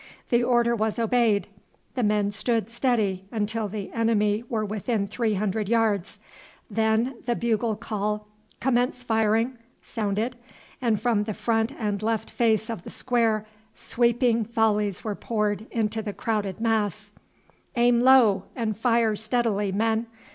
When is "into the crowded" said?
15.69-16.59